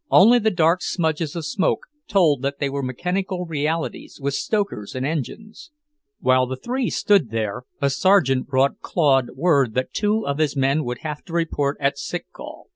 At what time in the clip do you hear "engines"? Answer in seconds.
5.05-5.69